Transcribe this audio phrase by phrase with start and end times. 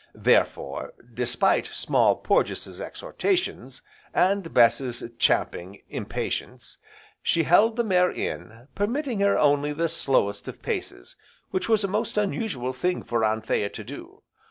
[0.15, 3.83] Therefore, despite Small Porges' exhortations,
[4.15, 6.79] and Bess's champing impatience,
[7.21, 11.15] she held the mare in, permitting her only the slowest of paces,
[11.51, 14.23] which was a most unusual thing for Anthea to do.